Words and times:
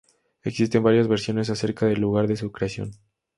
Existen 0.41 0.81
varias 0.81 1.07
versiones 1.07 1.51
acerca 1.51 1.85
del 1.85 2.01
lugar 2.01 2.25
de 2.27 2.35
su 2.35 2.51
creación. 2.51 2.89